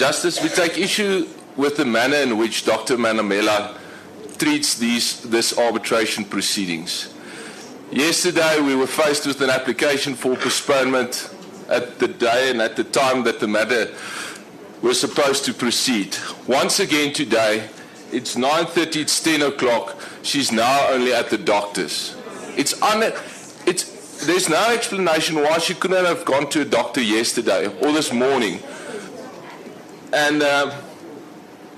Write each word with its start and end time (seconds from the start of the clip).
Justice, 0.00 0.42
we 0.42 0.48
take 0.48 0.78
issue 0.78 1.28
with 1.58 1.76
the 1.76 1.84
manner 1.84 2.16
in 2.16 2.38
which 2.38 2.64
Dr. 2.64 2.96
Manamela 2.96 3.76
treats 4.38 4.78
these 4.78 5.20
this 5.24 5.58
arbitration 5.58 6.24
proceedings. 6.24 7.12
Yesterday 7.92 8.62
we 8.62 8.74
were 8.74 8.86
faced 8.86 9.26
with 9.26 9.42
an 9.42 9.50
application 9.50 10.14
for 10.14 10.36
postponement 10.36 11.28
at 11.68 11.98
the 11.98 12.08
day 12.08 12.50
and 12.50 12.62
at 12.62 12.76
the 12.76 12.84
time 12.84 13.24
that 13.24 13.40
the 13.40 13.46
matter 13.46 13.92
was 14.80 14.98
supposed 14.98 15.44
to 15.44 15.52
proceed. 15.52 16.16
Once 16.46 16.80
again 16.80 17.12
today, 17.12 17.68
it's 18.10 18.36
9.30, 18.36 18.96
it's 19.02 19.20
10 19.22 19.42
o'clock, 19.42 20.00
she's 20.22 20.50
now 20.50 20.88
only 20.88 21.12
at 21.12 21.28
the 21.28 21.36
doctor's. 21.36 22.16
It's, 22.56 22.72
un, 22.80 23.02
it's, 23.66 24.24
there's 24.24 24.48
no 24.48 24.72
explanation 24.72 25.36
why 25.36 25.58
she 25.58 25.74
couldn't 25.74 26.06
have 26.06 26.24
gone 26.24 26.48
to 26.48 26.62
a 26.62 26.64
doctor 26.64 27.02
yesterday 27.02 27.66
or 27.82 27.92
this 27.92 28.14
morning. 28.14 28.60
And 30.12 30.42
uh, 30.42 30.74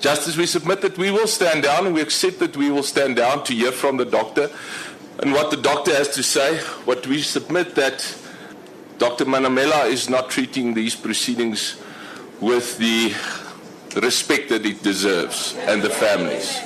just 0.00 0.28
as 0.28 0.36
we 0.36 0.46
submit 0.46 0.80
that 0.82 0.98
we 0.98 1.10
will 1.10 1.26
stand 1.26 1.62
down 1.62 1.86
and 1.86 1.94
we 1.94 2.00
accept 2.00 2.38
that 2.40 2.56
we 2.56 2.70
will 2.70 2.82
stand 2.82 3.16
down 3.16 3.44
to 3.44 3.54
hear 3.54 3.72
from 3.72 3.96
the 3.96 4.04
doctor 4.04 4.50
and 5.20 5.32
what 5.32 5.50
the 5.50 5.56
doctor 5.56 5.92
has 5.94 6.08
to 6.10 6.22
say, 6.22 6.58
what 6.84 7.06
we 7.06 7.22
submit 7.22 7.74
that 7.74 8.16
Dr. 8.98 9.24
Manamela 9.24 9.88
is 9.88 10.08
not 10.08 10.30
treating 10.30 10.74
these 10.74 10.94
proceedings 10.94 11.80
with 12.40 12.78
the 12.78 13.14
respect 14.00 14.48
that 14.50 14.64
it 14.64 14.82
deserves 14.82 15.56
and 15.60 15.82
the 15.82 15.90
families. 15.90 16.60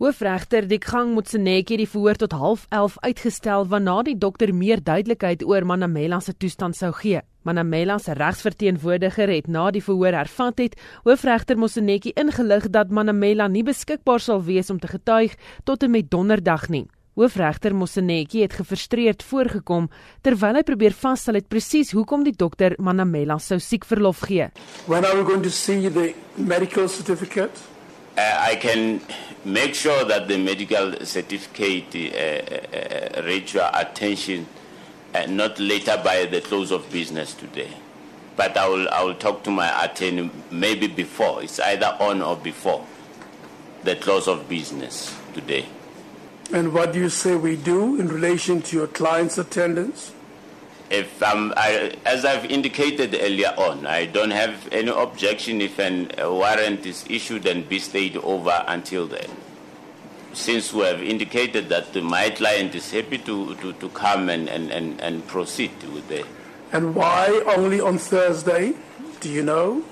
Hoofregter 0.00 0.64
Dik 0.64 0.84
Gang 0.88 1.10
moet 1.12 1.28
se 1.28 1.36
netjie 1.36 1.76
die 1.76 1.88
verhoor 1.88 2.16
tot 2.16 2.32
11:30 2.32 2.94
uitgestel 3.04 3.66
waarna 3.68 4.02
die 4.02 4.14
dokter 4.18 4.54
meer 4.54 4.80
duidelikheid 4.82 5.42
oor 5.44 5.66
Manamela 5.66 6.20
se 6.20 6.32
toestand 6.32 6.76
sou 6.76 6.88
gee. 6.92 7.20
Manamela 7.42 7.98
se 7.98 8.14
regsverteenwoordiger 8.16 9.28
het 9.28 9.46
na 9.46 9.70
die 9.70 9.82
verhoor 9.82 10.16
hervat 10.16 10.58
het 10.58 10.80
hoofregter 11.04 11.58
Mosenetjie 11.58 12.12
ingelig 12.16 12.70
dat 12.70 12.90
Manamela 12.90 13.48
nie 13.48 13.62
beskikbaar 13.62 14.20
sal 14.20 14.40
wees 14.42 14.70
om 14.70 14.78
te 14.78 14.88
getuig 14.88 15.34
tot 15.64 15.82
en 15.82 15.90
met 15.90 16.10
donderdag 16.10 16.68
nie. 16.68 16.86
Hoofregter 17.14 17.74
Mosenetjie 17.74 18.42
het 18.42 18.52
gefrustreerd 18.56 19.22
voorgekom 19.22 19.90
terwyl 20.22 20.54
hy 20.54 20.62
probeer 20.62 20.92
vasstel 20.92 21.34
het 21.34 21.48
presies 21.48 21.92
hoekom 21.92 22.24
die 22.24 22.36
dokter 22.36 22.72
Manamela 22.78 23.38
sou 23.38 23.60
siekverlof 23.60 24.20
gee. 24.20 24.48
When 24.86 25.04
are 25.04 25.18
we 25.18 25.24
going 25.24 25.42
to 25.42 25.50
see 25.50 25.90
the 25.90 26.14
medical 26.36 26.88
certificate? 26.88 27.79
Uh, 28.20 28.36
I 28.38 28.56
can 28.56 29.00
make 29.46 29.74
sure 29.74 30.04
that 30.04 30.28
the 30.28 30.36
medical 30.36 31.06
certificate 31.06 31.94
uh, 31.94 32.76
uh, 32.76 33.20
uh 33.20 33.22
reach 33.22 33.54
your 33.54 33.70
attention 33.72 34.46
not 35.28 35.58
later 35.58 35.98
by 36.04 36.26
the 36.26 36.42
close 36.42 36.70
of 36.70 36.92
business 36.92 37.32
today. 37.32 37.70
But 38.36 38.58
I 38.58 38.68
will, 38.68 38.88
I 38.90 39.02
will 39.04 39.14
talk 39.14 39.42
to 39.44 39.50
my 39.50 39.84
attorney 39.84 40.30
maybe 40.50 40.86
before. 40.86 41.42
It's 41.42 41.58
either 41.60 41.96
on 41.98 42.20
or 42.20 42.36
before 42.36 42.84
the 43.84 43.96
close 43.96 44.28
of 44.28 44.46
business 44.50 45.16
today. 45.32 45.64
And 46.52 46.74
what 46.74 46.92
do 46.92 46.98
you 46.98 47.08
say 47.08 47.36
we 47.36 47.56
do 47.56 47.98
in 47.98 48.08
relation 48.08 48.60
to 48.62 48.76
your 48.76 48.86
client's 48.86 49.38
attendance? 49.38 50.12
If 50.90 51.22
um, 51.22 51.54
I, 51.56 51.92
as 52.04 52.24
I've 52.24 52.44
indicated 52.46 53.16
earlier 53.18 53.54
on, 53.56 53.86
I 53.86 54.06
don't 54.06 54.32
have 54.32 54.68
any 54.72 54.90
objection 54.90 55.60
if 55.60 55.78
an, 55.78 56.10
a 56.18 56.30
warrant 56.32 56.84
is 56.84 57.04
issued 57.08 57.46
and 57.46 57.68
be 57.68 57.78
stayed 57.78 58.16
over 58.18 58.64
until 58.66 59.06
then. 59.06 59.30
Since 60.32 60.72
we 60.72 60.82
have 60.82 61.02
indicated 61.02 61.68
that 61.68 61.94
my 62.02 62.30
client 62.30 62.74
is 62.74 62.90
happy 62.90 63.18
to, 63.18 63.54
to, 63.56 63.72
to 63.74 63.88
come 63.90 64.28
and, 64.28 64.48
and, 64.48 64.70
and, 64.70 65.00
and 65.00 65.26
proceed 65.26 65.70
with 65.92 66.10
it. 66.10 66.26
And 66.72 66.94
why 66.94 67.42
only 67.46 67.80
on 67.80 67.98
Thursday? 67.98 68.74
Do 69.20 69.28
you 69.28 69.42
know? 69.42 69.84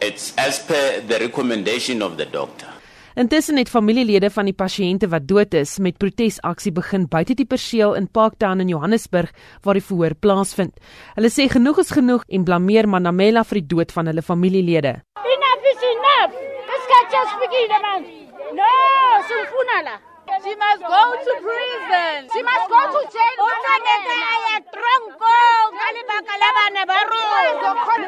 It's 0.00 0.36
as 0.36 0.58
per 0.60 1.00
the 1.00 1.18
recommendation 1.18 2.02
of 2.02 2.16
the 2.16 2.26
doctor. 2.26 2.68
Intussen 3.20 3.56
het 3.56 3.68
familielede 3.68 4.30
van 4.32 4.46
die 4.48 4.54
pasiënte 4.56 5.08
wat 5.12 5.26
dood 5.28 5.52
is 5.58 5.74
met 5.84 5.98
protesaksie 6.00 6.70
begin 6.72 7.02
buite 7.12 7.34
die 7.36 7.44
perseel 7.44 7.92
in 7.98 8.06
Parktown 8.08 8.62
in 8.64 8.70
Johannesburg 8.72 9.34
waar 9.60 9.76
die 9.76 9.84
verhoor 9.84 10.14
plaasvind. 10.24 10.72
Hulle 11.18 11.28
sê 11.28 11.44
genoeg 11.52 11.82
is 11.84 11.92
genoeg 11.92 12.24
en 12.32 12.46
blameer 12.48 12.88
Manamela 12.88 13.44
vir 13.50 13.60
die 13.60 13.68
dood 13.74 13.92
van 13.92 14.08
hulle 14.08 14.24
familielede. 14.24 14.94
Enough 15.34 15.68
is 15.74 15.84
enough. 15.90 16.32
This 16.70 16.88
can't 16.94 17.12
just 17.18 17.36
begin, 17.44 17.76
man. 17.84 18.08
No, 18.56 18.72
simfunala. 19.28 20.00
She 20.40 20.56
must 20.56 20.80
go 20.80 21.02
to 21.26 21.32
prison. 21.44 22.18
She 22.32 22.42
must 22.42 22.72
go 22.72 22.80
to 22.96 23.00
jail. 23.12 23.30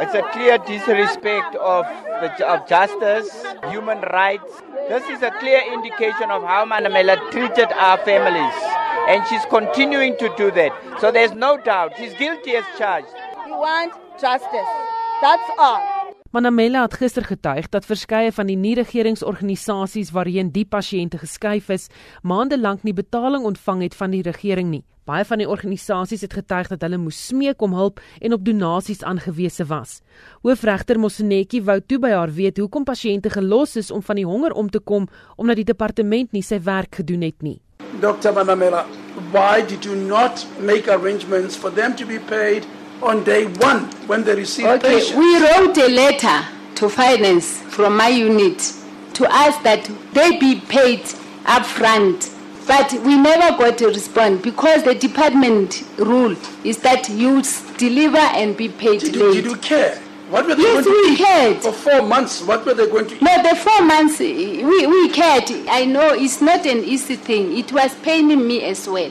It's 0.00 0.14
a 0.14 0.22
clear 0.32 0.58
disrespect 0.58 1.54
of, 1.56 1.84
the, 1.84 2.09
of 2.22 2.68
justice, 2.68 3.30
human 3.70 4.00
rights. 4.12 4.62
This 4.88 5.04
is 5.08 5.22
a 5.22 5.30
clear 5.40 5.60
indication 5.72 6.30
of 6.30 6.42
how 6.42 6.64
Manamela 6.64 7.16
treated 7.30 7.72
our 7.72 7.98
families. 7.98 8.54
And 9.08 9.26
she's 9.28 9.44
continuing 9.46 10.16
to 10.18 10.28
do 10.36 10.50
that. 10.52 10.72
So 11.00 11.10
there's 11.10 11.32
no 11.32 11.56
doubt. 11.56 11.92
She's 11.96 12.14
guilty 12.14 12.56
as 12.56 12.64
charged. 12.78 13.08
We 13.46 13.52
want 13.52 13.92
justice. 14.20 14.70
That's 15.22 15.50
all. 15.58 15.80
Manamela 16.30 16.82
het 16.82 16.94
gister 16.94 17.24
getuig 17.26 17.68
dat 17.68 17.84
verskeie 17.84 18.30
van 18.32 18.46
die 18.46 18.56
nie-regeringsorganisasies 18.56 20.12
waarheen 20.14 20.52
die 20.54 20.62
pasiënte 20.64 21.18
geskuif 21.18 21.72
is, 21.74 21.88
maande 22.22 22.58
lank 22.58 22.84
nie 22.86 22.94
betaling 22.94 23.44
ontvang 23.44 23.82
het 23.82 23.96
van 23.98 24.14
die 24.14 24.22
regering 24.22 24.70
nie. 24.70 24.84
Baie 25.10 25.24
van 25.26 25.40
die 25.42 25.48
organisasies 25.50 26.20
het 26.22 26.34
getuig 26.38 26.68
dat 26.70 26.84
hulle 26.86 26.98
moes 27.00 27.18
smeek 27.26 27.62
om 27.66 27.72
hulp 27.74 27.98
en 28.20 28.36
op 28.36 28.44
donasies 28.46 29.02
aangewese 29.02 29.64
was. 29.66 29.96
Hoofregter 30.44 31.00
Mosenetjie 31.02 31.64
wou 31.66 31.80
toe 31.82 31.98
by 31.98 32.12
haar 32.14 32.30
weet 32.30 32.60
hoekom 32.62 32.86
pasiënte 32.86 33.32
gelos 33.34 33.74
is 33.80 33.90
om 33.90 34.04
van 34.06 34.20
die 34.20 34.26
honger 34.28 34.54
om 34.54 34.70
te 34.70 34.78
kom 34.78 35.08
omdat 35.36 35.58
die 35.58 35.66
departement 35.72 36.30
nie 36.36 36.44
sy 36.46 36.60
werk 36.62 37.00
gedoen 37.00 37.26
het 37.26 37.42
nie. 37.42 37.58
Dr. 37.98 38.30
Manamela, 38.36 38.84
why 39.34 39.66
did 39.66 39.84
you 39.84 39.96
not 39.96 40.46
make 40.60 40.86
arrangements 40.86 41.56
for 41.56 41.74
them 41.74 41.96
to 41.96 42.06
be 42.06 42.20
paid 42.30 42.66
on 43.02 43.24
day 43.24 43.46
one 43.58 43.90
when 44.06 44.22
they 44.22 44.36
received 44.36 44.68
okay, 44.68 45.00
patients. 45.00 45.18
We 45.18 45.42
wrote 45.42 45.78
a 45.78 45.88
letter 45.88 46.38
to 46.76 46.88
finance 46.88 47.58
from 47.74 47.96
my 47.96 48.08
unit 48.08 48.62
to 49.14 49.26
ask 49.26 49.62
that 49.64 49.90
they 50.12 50.38
be 50.38 50.60
paid 50.68 51.02
upfront. 51.50 52.39
But 52.70 52.92
we 53.02 53.16
never 53.18 53.58
got 53.58 53.80
a 53.80 53.88
response 53.88 54.42
because 54.42 54.84
the 54.84 54.94
department 54.94 55.82
rule 55.98 56.36
is 56.62 56.78
that 56.82 57.08
you 57.08 57.42
deliver 57.78 58.16
and 58.16 58.56
be 58.56 58.68
paid 58.68 59.00
did 59.00 59.16
late. 59.16 59.34
You, 59.34 59.42
did 59.42 59.44
you 59.46 59.56
care? 59.56 59.96
What 60.28 60.46
were 60.46 60.54
they 60.54 60.62
yes, 60.62 60.84
going 60.84 61.04
to 61.04 61.10
we 61.10 61.16
cared. 61.16 61.56
For 61.64 61.72
four 61.72 62.02
months, 62.02 62.40
what 62.44 62.64
were 62.64 62.74
they 62.74 62.86
going 62.86 63.08
to 63.08 63.16
eat? 63.16 63.22
No, 63.22 63.42
the 63.42 63.56
four 63.56 63.82
months, 63.82 64.20
we, 64.20 64.86
we 64.86 65.08
cared. 65.08 65.50
I 65.68 65.84
know 65.84 66.14
it's 66.14 66.40
not 66.40 66.64
an 66.64 66.84
easy 66.84 67.16
thing. 67.16 67.58
It 67.58 67.72
was 67.72 67.92
paining 68.04 68.46
me 68.46 68.62
as 68.62 68.88
well. 68.88 69.10